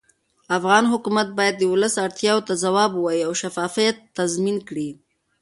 [0.57, 4.89] افغان حکومت باید د ولس اړتیاوو ته ځواب ووایي او شفافیت تضمین کړي